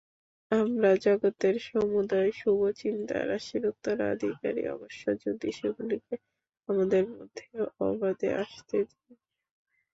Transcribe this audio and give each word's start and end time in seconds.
আমরা 0.51 0.91
জগতের 1.05 1.55
সমুদয় 1.67 2.31
শুভচিন্তারাশির 2.39 3.63
উত্তরাধিকারী, 3.67 4.63
অবশ্য 4.67 5.03
যদি 5.23 5.49
সেগুলিকে 5.59 6.15
আমাদের 6.69 7.03
মধ্যে 7.11 7.45
অবাধে 7.87 8.29
আসতে 8.43 8.77
দিই। 8.89 9.15